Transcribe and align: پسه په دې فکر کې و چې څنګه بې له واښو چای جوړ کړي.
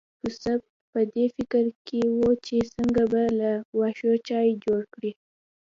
پسه 0.19 0.53
په 0.91 1.01
دې 1.13 1.25
فکر 1.35 1.63
کې 1.87 2.01
و 2.17 2.19
چې 2.45 2.55
څنګه 2.75 3.03
بې 3.11 3.25
له 3.39 3.51
واښو 3.77 4.11
چای 4.27 4.47
جوړ 4.63 4.81
کړي. 4.93 5.11